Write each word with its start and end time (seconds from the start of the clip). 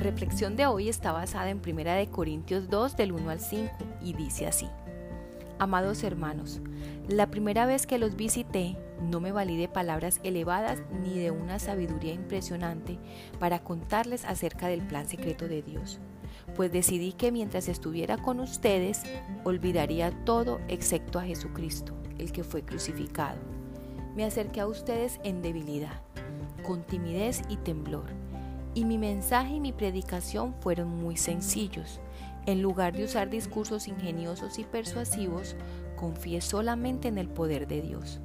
La 0.00 0.04
reflexión 0.04 0.56
de 0.56 0.64
hoy 0.64 0.88
está 0.88 1.12
basada 1.12 1.50
en 1.50 1.60
1 1.60 2.10
Corintios 2.10 2.70
2 2.70 2.96
del 2.96 3.12
1 3.12 3.28
al 3.28 3.38
5 3.38 3.70
y 4.00 4.14
dice 4.14 4.46
así. 4.46 4.66
Amados 5.58 6.04
hermanos, 6.04 6.62
la 7.06 7.30
primera 7.30 7.66
vez 7.66 7.86
que 7.86 7.98
los 7.98 8.16
visité 8.16 8.78
no 9.02 9.20
me 9.20 9.30
valí 9.30 9.58
de 9.58 9.68
palabras 9.68 10.18
elevadas 10.22 10.80
ni 11.02 11.18
de 11.18 11.30
una 11.30 11.58
sabiduría 11.58 12.14
impresionante 12.14 12.98
para 13.38 13.58
contarles 13.58 14.24
acerca 14.24 14.68
del 14.68 14.80
plan 14.80 15.06
secreto 15.06 15.48
de 15.48 15.60
Dios, 15.60 16.00
pues 16.56 16.72
decidí 16.72 17.12
que 17.12 17.30
mientras 17.30 17.68
estuviera 17.68 18.16
con 18.16 18.40
ustedes 18.40 19.02
olvidaría 19.44 20.12
todo 20.24 20.62
excepto 20.68 21.18
a 21.18 21.24
Jesucristo, 21.24 21.94
el 22.16 22.32
que 22.32 22.42
fue 22.42 22.62
crucificado. 22.62 23.38
Me 24.16 24.24
acerqué 24.24 24.60
a 24.60 24.66
ustedes 24.66 25.20
en 25.24 25.42
debilidad, 25.42 26.00
con 26.62 26.84
timidez 26.84 27.42
y 27.50 27.58
temblor 27.58 28.19
y 28.74 28.84
mi 28.84 28.98
mensaje 28.98 29.54
y 29.54 29.60
mi 29.60 29.72
predicación 29.72 30.54
fueron 30.60 30.88
muy 30.88 31.16
sencillos. 31.16 32.00
En 32.46 32.62
lugar 32.62 32.94
de 32.94 33.04
usar 33.04 33.28
discursos 33.28 33.88
ingeniosos 33.88 34.58
y 34.58 34.64
persuasivos, 34.64 35.56
confié 35.96 36.40
solamente 36.40 37.08
en 37.08 37.18
el 37.18 37.28
poder 37.28 37.66
de 37.66 37.82
Dios. 37.82 38.20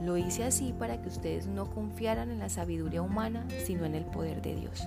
Lo 0.00 0.16
hice 0.16 0.44
así 0.44 0.72
para 0.72 1.00
que 1.00 1.08
ustedes 1.08 1.46
no 1.46 1.70
confiaran 1.70 2.30
en 2.30 2.40
la 2.40 2.48
sabiduría 2.48 3.02
humana, 3.02 3.46
sino 3.64 3.84
en 3.84 3.94
el 3.94 4.04
poder 4.04 4.42
de 4.42 4.56
Dios. 4.56 4.82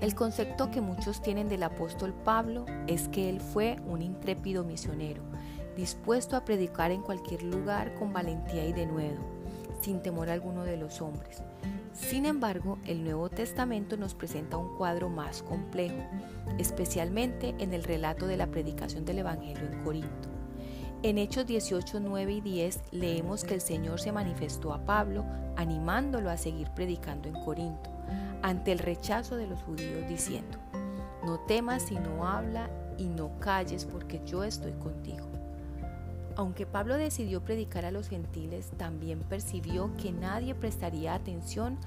El 0.00 0.14
concepto 0.14 0.70
que 0.70 0.80
muchos 0.80 1.22
tienen 1.22 1.48
del 1.48 1.62
apóstol 1.62 2.12
Pablo 2.12 2.66
es 2.86 3.08
que 3.08 3.30
él 3.30 3.40
fue 3.40 3.76
un 3.86 4.02
intrépido 4.02 4.64
misionero, 4.64 5.22
dispuesto 5.76 6.36
a 6.36 6.44
predicar 6.44 6.90
en 6.90 7.00
cualquier 7.00 7.42
lugar 7.44 7.94
con 7.94 8.12
valentía 8.12 8.66
y 8.66 8.72
denuedo, 8.72 9.20
sin 9.80 10.02
temor 10.02 10.28
alguno 10.28 10.64
de 10.64 10.76
los 10.76 11.00
hombres. 11.00 11.42
Sin 11.96 12.26
embargo, 12.26 12.78
el 12.84 13.02
Nuevo 13.02 13.30
Testamento 13.30 13.96
nos 13.96 14.14
presenta 14.14 14.58
un 14.58 14.76
cuadro 14.76 15.08
más 15.08 15.42
complejo, 15.42 16.04
especialmente 16.58 17.54
en 17.58 17.72
el 17.72 17.84
relato 17.84 18.26
de 18.26 18.36
la 18.36 18.48
predicación 18.48 19.06
del 19.06 19.20
Evangelio 19.20 19.66
en 19.66 19.82
Corinto. 19.82 20.28
En 21.02 21.16
Hechos 21.16 21.46
18, 21.46 22.00
9 22.00 22.32
y 22.34 22.40
10 22.42 22.82
leemos 22.92 23.44
que 23.44 23.54
el 23.54 23.62
Señor 23.62 23.98
se 23.98 24.12
manifestó 24.12 24.74
a 24.74 24.84
Pablo 24.84 25.24
animándolo 25.56 26.28
a 26.28 26.36
seguir 26.36 26.68
predicando 26.74 27.28
en 27.28 27.42
Corinto, 27.42 27.90
ante 28.42 28.72
el 28.72 28.78
rechazo 28.78 29.36
de 29.36 29.46
los 29.46 29.62
judíos 29.62 30.06
diciendo, 30.06 30.58
no 31.24 31.40
temas 31.40 31.82
sino 31.84 32.26
habla 32.26 32.68
y 32.98 33.08
no 33.08 33.38
calles 33.40 33.86
porque 33.86 34.20
yo 34.26 34.44
estoy 34.44 34.72
contigo. 34.72 35.35
Aunque 36.36 36.66
Pablo 36.66 36.98
decidió 36.98 37.42
predicar 37.42 37.86
a 37.86 37.90
los 37.90 38.08
gentiles, 38.08 38.70
también 38.76 39.20
percibió 39.20 39.90
que 39.96 40.12
nadie 40.12 40.54
prestaría 40.54 41.14
atención 41.14 41.78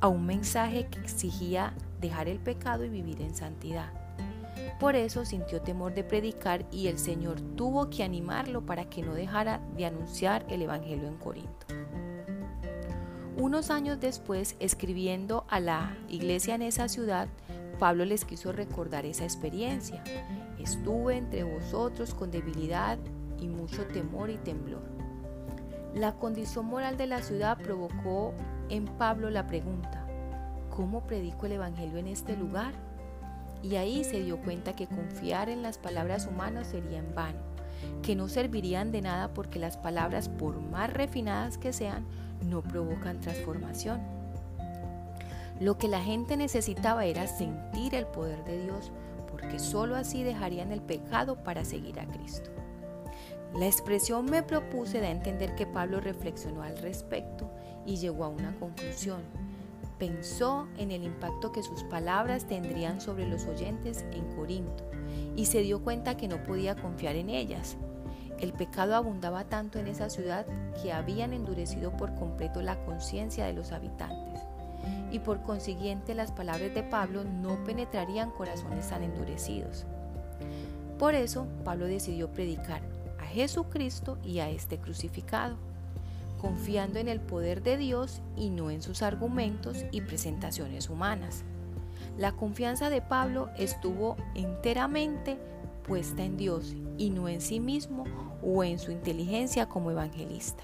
a 0.00 0.08
un 0.08 0.24
mensaje 0.24 0.86
que 0.86 0.98
exigía 0.98 1.74
dejar 2.00 2.26
el 2.28 2.38
pecado 2.38 2.84
y 2.84 2.88
vivir 2.88 3.20
en 3.20 3.34
santidad. 3.34 3.92
Por 4.80 4.96
eso 4.96 5.26
sintió 5.26 5.60
temor 5.60 5.94
de 5.94 6.04
predicar 6.04 6.64
y 6.72 6.86
el 6.86 6.98
Señor 6.98 7.40
tuvo 7.56 7.90
que 7.90 8.02
animarlo 8.02 8.64
para 8.64 8.88
que 8.88 9.02
no 9.02 9.14
dejara 9.14 9.60
de 9.76 9.84
anunciar 9.84 10.46
el 10.48 10.62
Evangelio 10.62 11.06
en 11.06 11.16
Corinto. 11.16 11.66
Unos 13.36 13.70
años 13.70 14.00
después, 14.00 14.56
escribiendo 14.58 15.44
a 15.48 15.60
la 15.60 15.96
iglesia 16.08 16.54
en 16.54 16.62
esa 16.62 16.88
ciudad, 16.88 17.28
Pablo 17.78 18.04
les 18.04 18.24
quiso 18.24 18.52
recordar 18.52 19.04
esa 19.04 19.24
experiencia. 19.24 20.02
Estuve 20.58 21.16
entre 21.16 21.44
vosotros 21.44 22.14
con 22.14 22.30
debilidad 22.30 22.98
y 23.40 23.48
mucho 23.48 23.86
temor 23.86 24.30
y 24.30 24.36
temblor. 24.38 24.82
La 25.94 26.12
condición 26.12 26.66
moral 26.66 26.96
de 26.96 27.06
la 27.06 27.22
ciudad 27.22 27.58
provocó 27.58 28.34
en 28.68 28.84
Pablo 28.84 29.30
la 29.30 29.46
pregunta, 29.46 30.06
¿cómo 30.70 31.06
predico 31.06 31.46
el 31.46 31.52
Evangelio 31.52 31.98
en 31.98 32.06
este 32.06 32.36
lugar? 32.36 32.72
Y 33.62 33.76
ahí 33.76 34.04
se 34.04 34.22
dio 34.22 34.38
cuenta 34.38 34.74
que 34.74 34.86
confiar 34.86 35.48
en 35.48 35.62
las 35.62 35.78
palabras 35.78 36.26
humanas 36.26 36.68
sería 36.68 36.98
en 36.98 37.14
vano, 37.14 37.40
que 38.02 38.14
no 38.14 38.28
servirían 38.28 38.92
de 38.92 39.02
nada 39.02 39.34
porque 39.34 39.58
las 39.58 39.76
palabras, 39.76 40.28
por 40.28 40.60
más 40.60 40.92
refinadas 40.92 41.58
que 41.58 41.72
sean, 41.72 42.06
no 42.48 42.62
provocan 42.62 43.20
transformación. 43.20 44.00
Lo 45.60 45.76
que 45.76 45.88
la 45.88 46.00
gente 46.00 46.36
necesitaba 46.36 47.04
era 47.04 47.26
sentir 47.26 47.94
el 47.96 48.06
poder 48.06 48.44
de 48.44 48.62
Dios, 48.62 48.92
porque 49.28 49.58
sólo 49.58 49.96
así 49.96 50.22
dejarían 50.22 50.70
el 50.70 50.80
pecado 50.80 51.42
para 51.42 51.64
seguir 51.64 51.98
a 51.98 52.06
Cristo. 52.06 52.50
La 53.54 53.66
expresión 53.66 54.26
me 54.26 54.42
propuse 54.42 55.00
da 55.00 55.08
a 55.08 55.10
entender 55.10 55.54
que 55.54 55.66
Pablo 55.66 56.00
reflexionó 56.00 56.62
al 56.62 56.76
respecto 56.78 57.50
y 57.86 57.96
llegó 57.96 58.24
a 58.24 58.28
una 58.28 58.54
conclusión. 58.58 59.22
Pensó 59.98 60.68
en 60.76 60.92
el 60.92 61.02
impacto 61.02 61.50
que 61.50 61.62
sus 61.62 61.82
palabras 61.84 62.46
tendrían 62.46 63.00
sobre 63.00 63.26
los 63.26 63.46
oyentes 63.46 64.04
en 64.12 64.24
Corinto 64.36 64.84
y 65.34 65.46
se 65.46 65.62
dio 65.62 65.82
cuenta 65.82 66.16
que 66.16 66.28
no 66.28 66.42
podía 66.44 66.76
confiar 66.76 67.16
en 67.16 67.30
ellas. 67.30 67.76
El 68.38 68.52
pecado 68.52 68.94
abundaba 68.94 69.44
tanto 69.44 69.78
en 69.78 69.88
esa 69.88 70.10
ciudad 70.10 70.46
que 70.80 70.92
habían 70.92 71.32
endurecido 71.32 71.96
por 71.96 72.14
completo 72.14 72.62
la 72.62 72.84
conciencia 72.84 73.46
de 73.46 73.54
los 73.54 73.72
habitantes 73.72 74.40
y 75.10 75.18
por 75.18 75.42
consiguiente 75.42 76.14
las 76.14 76.30
palabras 76.30 76.74
de 76.74 76.82
Pablo 76.82 77.24
no 77.24 77.64
penetrarían 77.64 78.30
corazones 78.30 78.88
tan 78.88 79.02
endurecidos. 79.02 79.86
Por 80.98 81.14
eso 81.14 81.46
Pablo 81.64 81.86
decidió 81.86 82.30
predicar 82.30 82.82
Jesucristo 83.28 84.18
y 84.24 84.40
a 84.40 84.50
este 84.50 84.78
crucificado, 84.78 85.56
confiando 86.40 86.98
en 86.98 87.08
el 87.08 87.20
poder 87.20 87.62
de 87.62 87.76
Dios 87.76 88.20
y 88.36 88.50
no 88.50 88.70
en 88.70 88.82
sus 88.82 89.02
argumentos 89.02 89.84
y 89.92 90.00
presentaciones 90.00 90.90
humanas. 90.90 91.44
La 92.16 92.32
confianza 92.32 92.90
de 92.90 93.00
Pablo 93.00 93.50
estuvo 93.56 94.16
enteramente 94.34 95.38
puesta 95.86 96.24
en 96.24 96.36
Dios 96.36 96.74
y 96.96 97.10
no 97.10 97.28
en 97.28 97.40
sí 97.40 97.60
mismo 97.60 98.04
o 98.42 98.64
en 98.64 98.78
su 98.78 98.90
inteligencia 98.90 99.68
como 99.68 99.90
evangelista. 99.90 100.62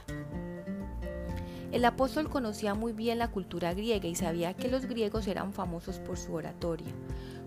El 1.72 1.84
apóstol 1.84 2.30
conocía 2.30 2.74
muy 2.74 2.92
bien 2.92 3.18
la 3.18 3.32
cultura 3.32 3.74
griega 3.74 4.06
y 4.06 4.14
sabía 4.14 4.54
que 4.54 4.68
los 4.68 4.86
griegos 4.86 5.26
eran 5.26 5.52
famosos 5.52 5.98
por 5.98 6.16
su 6.16 6.32
oratoria, 6.32 6.86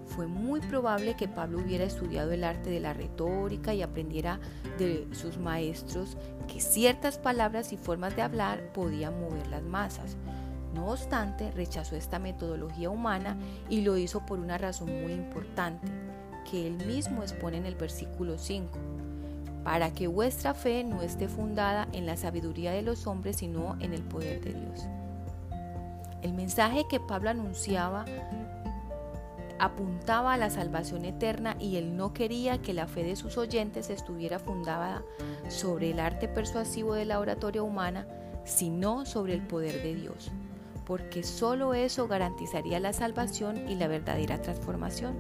fue 0.07 0.27
muy 0.27 0.61
probable 0.61 1.15
que 1.15 1.27
Pablo 1.27 1.59
hubiera 1.59 1.83
estudiado 1.83 2.31
el 2.31 2.43
arte 2.43 2.69
de 2.69 2.79
la 2.79 2.93
retórica 2.93 3.73
y 3.73 3.81
aprendiera 3.81 4.39
de 4.77 5.07
sus 5.11 5.37
maestros 5.37 6.17
que 6.47 6.61
ciertas 6.61 7.17
palabras 7.17 7.73
y 7.73 7.77
formas 7.77 8.15
de 8.15 8.21
hablar 8.21 8.71
podían 8.73 9.19
mover 9.19 9.47
las 9.47 9.63
masas. 9.63 10.17
No 10.73 10.87
obstante, 10.87 11.51
rechazó 11.51 11.95
esta 11.95 12.19
metodología 12.19 12.89
humana 12.89 13.37
y 13.69 13.81
lo 13.81 13.97
hizo 13.97 14.25
por 14.25 14.39
una 14.39 14.57
razón 14.57 15.01
muy 15.01 15.11
importante, 15.11 15.87
que 16.49 16.67
él 16.67 16.85
mismo 16.85 17.23
expone 17.23 17.57
en 17.57 17.65
el 17.65 17.75
versículo 17.75 18.37
5, 18.37 18.69
para 19.63 19.91
que 19.91 20.07
vuestra 20.07 20.53
fe 20.53 20.83
no 20.83 21.01
esté 21.01 21.27
fundada 21.27 21.87
en 21.93 22.05
la 22.05 22.15
sabiduría 22.15 22.71
de 22.71 22.83
los 22.83 23.07
hombres, 23.07 23.37
sino 23.37 23.75
en 23.79 23.93
el 23.93 24.03
poder 24.03 24.39
de 24.41 24.53
Dios. 24.53 24.87
El 26.21 26.33
mensaje 26.33 26.85
que 26.89 26.99
Pablo 26.99 27.29
anunciaba 27.29 28.05
apuntaba 29.59 30.33
a 30.33 30.37
la 30.37 30.49
salvación 30.49 31.05
eterna 31.05 31.55
y 31.59 31.77
él 31.77 31.95
no 31.95 32.13
quería 32.13 32.61
que 32.61 32.73
la 32.73 32.87
fe 32.87 33.03
de 33.03 33.15
sus 33.15 33.37
oyentes 33.37 33.89
estuviera 33.89 34.39
fundada 34.39 35.03
sobre 35.49 35.91
el 35.91 35.99
arte 35.99 36.27
persuasivo 36.27 36.93
de 36.93 37.05
la 37.05 37.19
oratoria 37.19 37.63
humana, 37.63 38.07
sino 38.45 39.05
sobre 39.05 39.33
el 39.33 39.41
poder 39.41 39.81
de 39.81 39.95
Dios, 39.95 40.31
porque 40.85 41.23
sólo 41.23 41.73
eso 41.73 42.07
garantizaría 42.07 42.79
la 42.79 42.93
salvación 42.93 43.67
y 43.69 43.75
la 43.75 43.87
verdadera 43.87 44.41
transformación. 44.41 45.15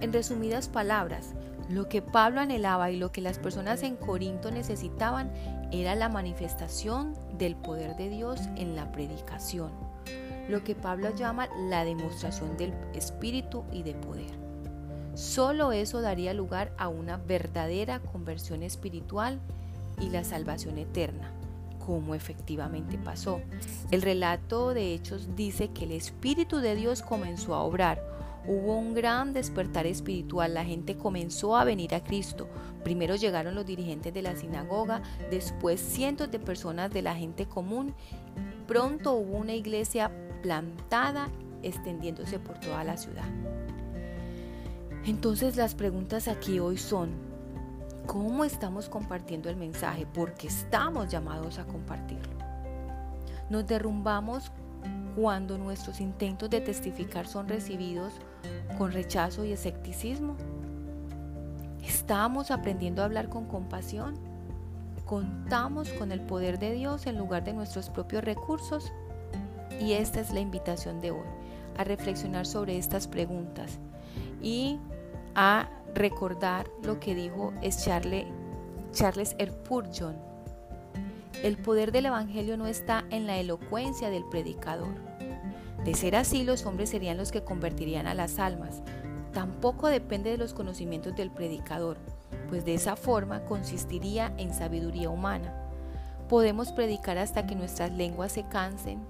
En 0.00 0.12
resumidas 0.12 0.68
palabras, 0.68 1.34
lo 1.68 1.88
que 1.88 2.02
Pablo 2.02 2.40
anhelaba 2.40 2.90
y 2.90 2.96
lo 2.96 3.12
que 3.12 3.20
las 3.20 3.38
personas 3.38 3.82
en 3.82 3.96
Corinto 3.96 4.50
necesitaban 4.50 5.32
era 5.70 5.94
la 5.94 6.08
manifestación 6.08 7.14
del 7.36 7.56
poder 7.56 7.96
de 7.96 8.08
Dios 8.08 8.40
en 8.56 8.74
la 8.74 8.90
predicación 8.90 9.87
lo 10.48 10.64
que 10.64 10.74
Pablo 10.74 11.14
llama 11.14 11.48
la 11.68 11.84
demostración 11.84 12.56
del 12.56 12.72
espíritu 12.94 13.64
y 13.72 13.82
de 13.82 13.94
poder. 13.94 14.48
Solo 15.14 15.72
eso 15.72 16.00
daría 16.00 16.32
lugar 16.32 16.72
a 16.78 16.88
una 16.88 17.16
verdadera 17.16 18.00
conversión 18.00 18.62
espiritual 18.62 19.40
y 20.00 20.10
la 20.10 20.22
salvación 20.22 20.78
eterna, 20.78 21.32
como 21.84 22.14
efectivamente 22.14 22.98
pasó. 22.98 23.40
El 23.90 24.02
relato 24.02 24.74
de 24.74 24.94
Hechos 24.94 25.34
dice 25.34 25.70
que 25.70 25.86
el 25.86 25.92
Espíritu 25.92 26.58
de 26.58 26.76
Dios 26.76 27.02
comenzó 27.02 27.54
a 27.54 27.62
obrar. 27.62 28.00
Hubo 28.46 28.76
un 28.76 28.94
gran 28.94 29.32
despertar 29.32 29.86
espiritual, 29.86 30.54
la 30.54 30.64
gente 30.64 30.96
comenzó 30.96 31.56
a 31.56 31.64
venir 31.64 31.94
a 31.94 32.04
Cristo. 32.04 32.48
Primero 32.84 33.16
llegaron 33.16 33.56
los 33.56 33.66
dirigentes 33.66 34.14
de 34.14 34.22
la 34.22 34.36
sinagoga, 34.36 35.02
después 35.30 35.80
cientos 35.80 36.30
de 36.30 36.38
personas 36.38 36.92
de 36.92 37.02
la 37.02 37.16
gente 37.16 37.46
común. 37.46 37.92
Pronto 38.66 39.14
hubo 39.14 39.36
una 39.36 39.54
iglesia 39.54 40.12
plantada 40.42 41.28
extendiéndose 41.62 42.38
por 42.38 42.58
toda 42.58 42.84
la 42.84 42.96
ciudad. 42.96 43.28
Entonces 45.04 45.56
las 45.56 45.74
preguntas 45.74 46.28
aquí 46.28 46.60
hoy 46.60 46.76
son, 46.76 47.10
¿cómo 48.06 48.44
estamos 48.44 48.88
compartiendo 48.88 49.48
el 49.48 49.56
mensaje? 49.56 50.06
Porque 50.12 50.48
estamos 50.48 51.08
llamados 51.08 51.58
a 51.58 51.64
compartirlo. 51.64 52.36
Nos 53.50 53.66
derrumbamos 53.66 54.52
cuando 55.16 55.58
nuestros 55.58 56.00
intentos 56.00 56.48
de 56.50 56.60
testificar 56.60 57.26
son 57.26 57.48
recibidos 57.48 58.12
con 58.76 58.92
rechazo 58.92 59.44
y 59.44 59.52
escepticismo? 59.52 60.36
¿Estamos 61.82 62.50
aprendiendo 62.50 63.02
a 63.02 63.06
hablar 63.06 63.28
con 63.28 63.46
compasión? 63.46 64.14
¿Contamos 65.06 65.90
con 65.94 66.12
el 66.12 66.20
poder 66.20 66.58
de 66.58 66.72
Dios 66.72 67.06
en 67.06 67.18
lugar 67.18 67.42
de 67.44 67.54
nuestros 67.54 67.88
propios 67.90 68.22
recursos? 68.22 68.92
Y 69.80 69.92
esta 69.92 70.20
es 70.20 70.32
la 70.32 70.40
invitación 70.40 71.00
de 71.00 71.12
hoy, 71.12 71.26
a 71.76 71.84
reflexionar 71.84 72.46
sobre 72.46 72.76
estas 72.76 73.06
preguntas 73.06 73.78
y 74.42 74.78
a 75.34 75.68
recordar 75.94 76.68
lo 76.82 76.98
que 77.00 77.14
dijo 77.14 77.52
Charles, 77.84 78.26
Charles 78.92 79.36
Spurgeon. 79.40 80.16
El 81.42 81.56
poder 81.56 81.92
del 81.92 82.06
Evangelio 82.06 82.56
no 82.56 82.66
está 82.66 83.04
en 83.10 83.26
la 83.26 83.38
elocuencia 83.38 84.10
del 84.10 84.24
predicador. 84.24 84.94
De 85.84 85.94
ser 85.94 86.16
así, 86.16 86.42
los 86.42 86.66
hombres 86.66 86.90
serían 86.90 87.16
los 87.16 87.30
que 87.30 87.44
convertirían 87.44 88.08
a 88.08 88.14
las 88.14 88.40
almas. 88.40 88.82
Tampoco 89.32 89.86
depende 89.86 90.30
de 90.30 90.38
los 90.38 90.52
conocimientos 90.52 91.14
del 91.14 91.30
predicador, 91.30 91.98
pues 92.48 92.64
de 92.64 92.74
esa 92.74 92.96
forma 92.96 93.44
consistiría 93.44 94.32
en 94.36 94.52
sabiduría 94.52 95.10
humana. 95.10 95.54
Podemos 96.28 96.72
predicar 96.72 97.18
hasta 97.18 97.46
que 97.46 97.54
nuestras 97.54 97.92
lenguas 97.92 98.32
se 98.32 98.42
cansen 98.48 99.06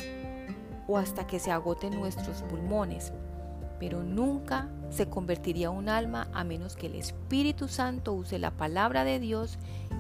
o 0.88 0.98
hasta 0.98 1.26
que 1.28 1.38
se 1.38 1.52
agoten 1.52 2.00
nuestros 2.00 2.42
pulmones, 2.42 3.12
pero 3.78 4.02
nunca 4.02 4.68
se 4.90 5.08
convertiría 5.08 5.70
un 5.70 5.88
alma 5.88 6.28
a 6.32 6.42
menos 6.42 6.74
que 6.74 6.86
el 6.86 6.96
Espíritu 6.96 7.68
Santo 7.68 8.14
use 8.14 8.40
la 8.40 8.50
palabra 8.50 9.04
de 9.04 9.20
Dios 9.20 9.58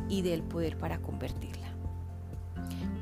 y 0.08 0.22
dé 0.22 0.34
el 0.34 0.42
poder 0.42 0.76
para 0.76 0.98
convertirla. 0.98 1.68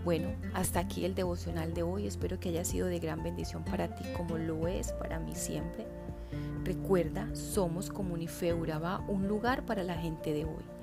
Bueno, 0.04 0.28
hasta 0.54 0.80
aquí 0.80 1.04
el 1.04 1.14
devocional 1.14 1.74
de 1.74 1.82
hoy. 1.82 2.06
Espero 2.06 2.38
que 2.38 2.50
haya 2.50 2.64
sido 2.64 2.86
de 2.86 3.00
gran 3.00 3.24
bendición 3.24 3.64
para 3.64 3.94
ti 3.94 4.04
como 4.16 4.38
lo 4.38 4.68
es 4.68 4.92
para 4.92 5.18
mí 5.18 5.34
siempre. 5.34 5.86
Recuerda, 6.62 7.28
somos 7.34 7.90
Comunife 7.90 8.54
Urabá, 8.54 9.04
un 9.08 9.26
lugar 9.26 9.64
para 9.64 9.82
la 9.82 9.94
gente 9.94 10.32
de 10.32 10.44
hoy. 10.44 10.75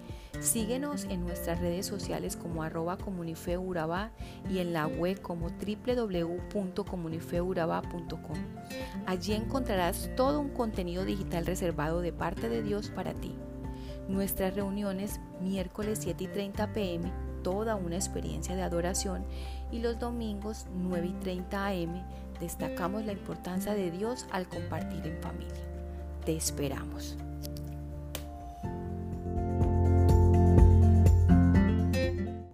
Síguenos 0.43 1.05
en 1.05 1.25
nuestras 1.25 1.61
redes 1.61 1.85
sociales 1.85 2.35
como 2.35 2.63
arroba 2.63 2.97
y 4.49 4.57
en 4.59 4.73
la 4.73 4.87
web 4.87 5.21
como 5.21 5.47
www.comunifeurabá.com. 5.49 8.37
Allí 9.05 9.33
encontrarás 9.33 10.09
todo 10.17 10.41
un 10.41 10.49
contenido 10.49 11.05
digital 11.05 11.45
reservado 11.45 12.01
de 12.01 12.11
parte 12.11 12.49
de 12.49 12.61
Dios 12.61 12.89
para 12.89 13.13
ti. 13.13 13.33
Nuestras 14.09 14.53
reuniones 14.53 15.21
miércoles 15.41 15.99
7 16.01 16.25
y 16.25 16.27
30 16.27 16.73
pm, 16.73 17.09
toda 17.41 17.77
una 17.77 17.95
experiencia 17.95 18.53
de 18.53 18.63
adoración 18.63 19.23
y 19.71 19.79
los 19.79 19.97
domingos 19.97 20.65
9 20.75 21.07
y 21.07 21.13
30 21.21 21.67
am 21.67 22.03
destacamos 22.41 23.05
la 23.05 23.13
importancia 23.13 23.73
de 23.73 23.91
Dios 23.91 24.25
al 24.29 24.49
compartir 24.49 25.07
en 25.07 25.21
familia. 25.21 25.63
Te 26.25 26.35
esperamos. 26.35 27.15